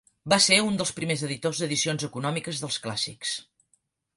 Va 0.33 0.37
ser 0.45 0.55
un 0.69 0.79
dels 0.79 0.93
primers 0.99 1.21
editors 1.27 1.61
d'edicions 1.63 2.07
econòmiques 2.09 2.63
dels 2.63 2.81
clàssics. 2.87 3.37